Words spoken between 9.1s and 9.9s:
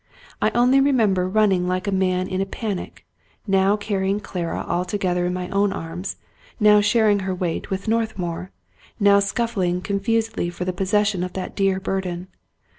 scuffling